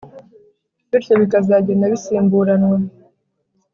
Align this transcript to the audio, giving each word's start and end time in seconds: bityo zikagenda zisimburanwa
bityo 0.89 1.13
zikagenda 1.45 1.85
zisimburanwa 1.93 2.75